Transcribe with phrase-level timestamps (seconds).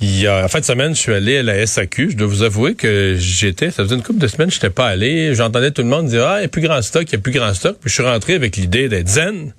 [0.00, 2.12] Il y a, en fin de semaine, je suis allé à la SAQ.
[2.12, 4.86] Je dois vous avouer que j'étais, ça faisait une couple de semaines, je n'étais pas
[4.86, 5.34] allé.
[5.34, 7.22] J'entendais tout le monde dire, ah, il n'y a plus grand stock, il n'y a
[7.22, 7.78] plus grand stock.
[7.80, 9.52] Puis je suis rentré avec l'idée d'être zen.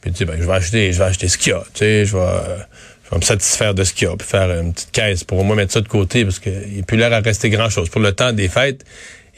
[0.00, 1.60] Puis tu sais, ben, je vais acheter, je vais acheter ce qu'il y a.
[1.72, 2.26] Tu sais, je vais,
[3.04, 5.38] je vais me satisfaire de ce qu'il y a, puis faire une petite caisse pour
[5.38, 7.70] au moins mettre ça de côté, parce qu'il n'y a plus l'air à rester grand
[7.70, 7.88] chose.
[7.88, 8.84] Pour le temps des fêtes,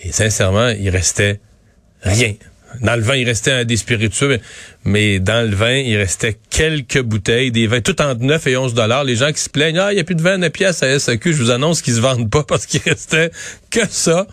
[0.03, 1.41] et sincèrement, il restait
[2.03, 2.35] rien.
[2.81, 4.39] Dans le vin, il restait des spiritueux,
[4.85, 8.75] mais dans le vin, il restait quelques bouteilles, des vins tout entre 9 et 11
[8.75, 9.05] dollars.
[9.05, 10.99] Les gens qui se plaignent, ah, il n'y a plus de vin à pièce à
[10.99, 13.31] SAQ, je vous annonce qu'ils se vendent pas parce qu'il restait
[13.71, 14.27] que ça.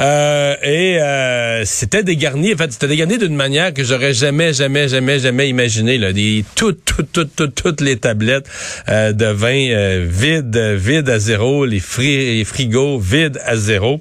[0.00, 4.88] Euh, et euh, c'était dégarni, en fait, c'était dégarni d'une manière que j'aurais jamais, jamais,
[4.88, 5.98] jamais, jamais imaginé.
[5.98, 6.12] Là.
[6.12, 8.48] Des, toutes, toutes, toutes, toutes, toutes les tablettes
[8.88, 14.00] euh, de vin vides, vides à zéro, les, les frigos vides à zéro.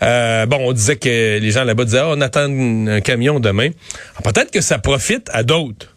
[0.00, 3.70] bon, on disait que les gens là-bas disaient, ah, on attend un camion demain.
[4.24, 5.88] Peut-être que ça profite à d'autres.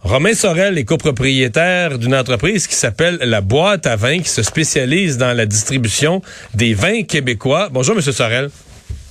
[0.00, 5.16] Romain Sorel est copropriétaire d'une entreprise qui s'appelle La Boîte à vin, qui se spécialise
[5.16, 6.22] dans la distribution
[6.54, 7.68] des vins québécois.
[7.70, 8.00] Bonjour, M.
[8.00, 8.50] Sorel.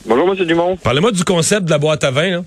[0.05, 0.45] Bonjour, M.
[0.45, 0.75] Dumont.
[0.75, 2.43] Parlez-moi du concept de la boîte à vin.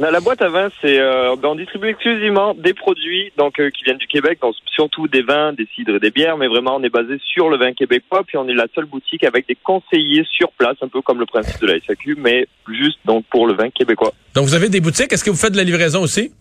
[0.00, 3.98] La boîte à vin, c'est euh, on distribue exclusivement des produits donc euh, qui viennent
[3.98, 6.88] du Québec, donc surtout des vins, des cidres et des bières, mais vraiment on est
[6.88, 8.22] basé sur le vin québécois.
[8.26, 11.26] Puis on est la seule boutique avec des conseillers sur place, un peu comme le
[11.26, 14.14] principe de la SAQ, mais juste donc pour le vin québécois.
[14.34, 15.12] Donc vous avez des boutiques?
[15.12, 16.32] Est-ce que vous faites de la livraison aussi?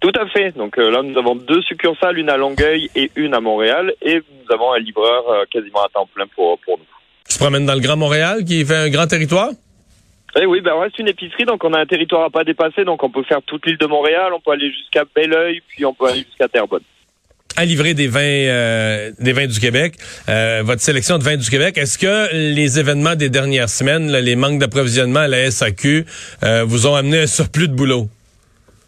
[0.00, 0.54] Tout à fait.
[0.54, 4.16] Donc euh, là nous avons deux succursales, une à Longueuil et une à Montréal, et
[4.16, 6.84] nous avons un livreur quasiment à temps plein pour pour nous.
[7.26, 9.48] Tu se promènes dans le Grand Montréal, qui fait un grand territoire?
[10.40, 12.84] Eh oui, ben on reste une épicerie, donc on a un territoire à pas dépasser,
[12.84, 15.92] donc on peut faire toute l'île de Montréal, on peut aller jusqu'à Belleuil, puis on
[15.92, 16.82] peut aller jusqu'à Terrebonne.
[17.54, 19.96] À livrer des vins, euh, des vins du Québec,
[20.30, 24.36] euh, votre sélection de vins du Québec, est-ce que les événements des dernières semaines, les
[24.36, 26.06] manques d'approvisionnement à la SAQ,
[26.44, 28.06] euh, vous ont amené un surplus de boulot?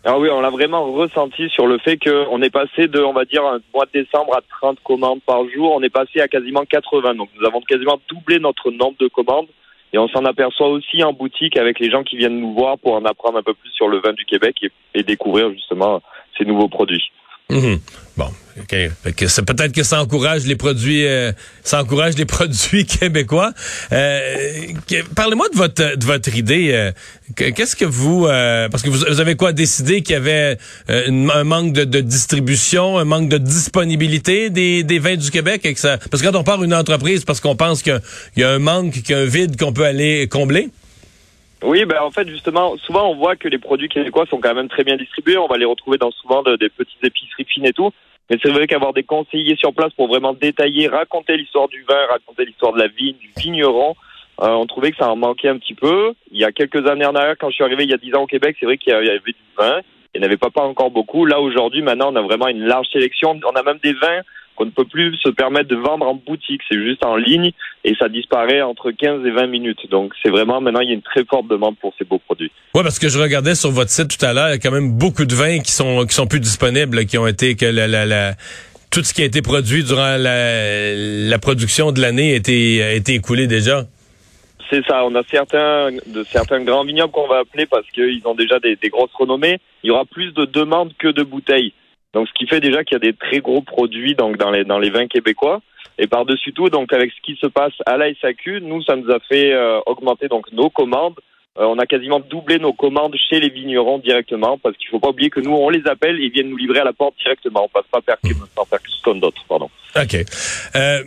[0.06, 3.26] Ah oui, on l'a vraiment ressenti sur le fait qu'on est passé de, on va
[3.26, 6.64] dire, un mois de décembre à 30 commandes par jour, on est passé à quasiment
[6.64, 7.14] 80.
[7.14, 9.46] Donc nous avons quasiment doublé notre nombre de commandes.
[9.94, 12.94] Et on s'en aperçoit aussi en boutique avec les gens qui viennent nous voir pour
[12.94, 14.56] en apprendre un peu plus sur le vin du Québec
[14.92, 16.02] et, découvrir justement
[16.36, 17.12] ces nouveaux produits.
[17.48, 17.78] Mhm.
[18.16, 18.30] Bon,
[18.60, 18.76] ok.
[19.26, 21.32] c'est peut-être que ça encourage les produits, euh,
[21.64, 23.52] ça encourage les produits québécois.
[23.92, 24.68] Euh,
[25.16, 26.70] parlez-moi de votre de votre idée.
[26.72, 26.92] Euh,
[27.34, 28.26] qu'est-ce que vous,
[28.70, 30.58] parce que vous, avez quoi décidé qu'il y avait
[30.88, 35.80] un manque de, distribution, un manque de disponibilité des, des vins du Québec et que
[35.80, 38.00] ça, parce que quand on part une entreprise, parce qu'on pense qu'il
[38.36, 40.70] y a un manque, qu'il y a un vide qu'on peut aller combler?
[41.62, 44.68] Oui, ben en fait justement, souvent on voit que les produits québécois sont quand même
[44.68, 45.38] très bien distribués.
[45.38, 47.90] On va les retrouver dans souvent des petites épiceries fines et tout.
[48.30, 52.06] Mais c'est vrai qu'avoir des conseillers sur place pour vraiment détailler, raconter l'histoire du vin,
[52.10, 53.94] raconter l'histoire de la vigne, du vigneron,
[54.42, 56.12] euh, on trouvait que ça en manquait un petit peu.
[56.30, 58.14] Il y a quelques années en arrière, quand je suis arrivé il y a dix
[58.14, 59.80] ans au Québec, c'est vrai qu'il y avait du vin.
[60.14, 61.26] Il n'y en avait pas encore beaucoup.
[61.26, 63.38] Là aujourd'hui, maintenant, on a vraiment une large sélection.
[63.44, 64.22] On a même des vins
[64.56, 66.60] qu'on ne peut plus se permettre de vendre en boutique.
[66.70, 67.52] C'est juste en ligne
[67.84, 69.90] et ça disparaît entre 15 et 20 minutes.
[69.90, 72.50] Donc c'est vraiment maintenant il y a une très forte demande pour ces beaux produits.
[72.74, 74.70] Ouais, parce que je regardais sur votre site tout à l'heure, il y a quand
[74.70, 77.86] même beaucoup de vins qui sont qui sont plus disponibles, qui ont été que la,
[77.86, 78.34] la, la
[78.94, 82.92] tout ce qui a été produit durant la, la production de l'année a été, a
[82.92, 83.82] été écoulé déjà.
[84.70, 85.04] C'est ça.
[85.04, 88.76] On a certains de certains grands vignobles qu'on va appeler parce qu'ils ont déjà des,
[88.76, 89.58] des grosses renommées.
[89.82, 91.72] Il y aura plus de demandes que de bouteilles.
[92.14, 94.64] Donc, ce qui fait déjà qu'il y a des très gros produits donc dans les
[94.64, 95.60] dans les vins québécois.
[95.98, 99.10] Et par-dessus tout, donc avec ce qui se passe à la SAQ, nous, ça nous
[99.12, 101.14] a fait euh, augmenter donc nos commandes.
[101.56, 105.10] Euh, on a quasiment doublé nos commandes chez les vignerons directement, parce qu'il faut pas
[105.10, 107.66] oublier que nous, on les appelle et ils viennent nous livrer à la porte directement.
[107.66, 108.16] On passe pas par,
[108.56, 109.70] par comme d'autres, pardon.
[109.94, 110.16] OK.
[110.74, 111.02] Euh,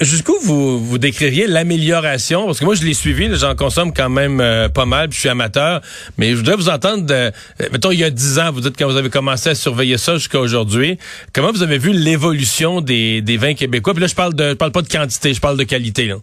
[0.00, 2.46] Jusqu'où vous, vous décririez l'amélioration?
[2.46, 5.20] Parce que moi, je l'ai suivi, j'en consomme quand même euh, pas mal, puis je
[5.20, 5.80] suis amateur.
[6.16, 7.30] Mais je voudrais vous entendre, de, euh,
[7.72, 10.14] mettons, il y a dix ans, vous dites quand vous avez commencé à surveiller ça
[10.14, 10.98] jusqu'à aujourd'hui,
[11.34, 13.94] comment vous avez vu l'évolution des, des vins québécois?
[13.94, 16.06] Puis là, je parle de, je parle pas de quantité, je parle de qualité.
[16.06, 16.16] Là.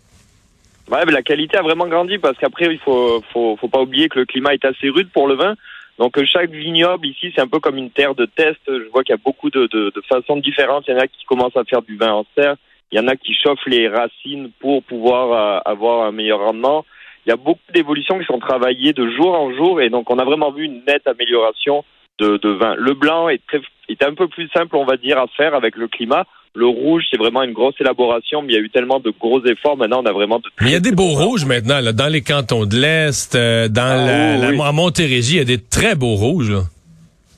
[0.91, 4.07] Ouais, mais la qualité a vraiment grandi parce qu'après, il faut, faut, faut pas oublier
[4.09, 5.55] que le climat est assez rude pour le vin.
[5.97, 8.59] Donc chaque vignoble ici, c'est un peu comme une terre de test.
[8.67, 10.83] Je vois qu'il y a beaucoup de, de, de façons différentes.
[10.87, 12.55] Il y en a qui commencent à faire du vin en serre.
[12.91, 16.85] Il y en a qui chauffent les racines pour pouvoir euh, avoir un meilleur rendement.
[17.25, 20.19] Il y a beaucoup d'évolutions qui sont travaillées de jour en jour et donc on
[20.19, 21.83] a vraiment vu une nette amélioration
[22.19, 22.75] de, de vin.
[22.77, 23.59] Le blanc est, très,
[23.89, 26.25] est un peu plus simple, on va dire, à faire avec le climat.
[26.53, 29.43] Le rouge, c'est vraiment une grosse élaboration, mais il y a eu tellement de gros
[29.45, 29.75] efforts.
[29.75, 30.45] Maintenant, on a vraiment de.
[30.61, 33.67] Mais il y a des beaux rouges maintenant, là, dans les cantons de l'Est, euh,
[33.67, 36.51] dans ah, la, Montérégie, il y a des très beaux rouges.
[36.51, 36.61] Là.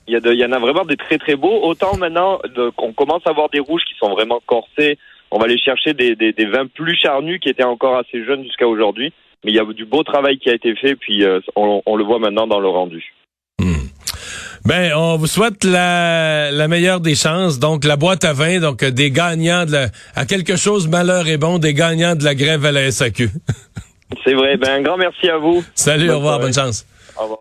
[0.07, 1.63] Il y, a il y en a vraiment des très très beaux.
[1.63, 2.39] Autant maintenant,
[2.75, 4.99] qu'on commence à avoir des rouges qui sont vraiment corsés,
[5.31, 8.43] on va aller chercher des, des, des, vins plus charnus qui étaient encore assez jeunes
[8.43, 9.13] jusqu'à aujourd'hui.
[9.43, 11.95] Mais il y a du beau travail qui a été fait, puis euh, on, on,
[11.95, 13.03] le voit maintenant dans le rendu.
[13.59, 13.87] Hmm.
[14.65, 17.59] Ben, on vous souhaite la, la meilleure des chances.
[17.59, 21.37] Donc, la boîte à vin, donc des gagnants de la, à quelque chose, malheur est
[21.37, 23.29] bon, des gagnants de la grève à la SAQ.
[24.25, 24.57] C'est vrai.
[24.57, 25.63] Ben, un grand merci à vous.
[25.75, 26.85] Salut, au revoir, bonne chance.
[27.17, 27.35] Au revoir.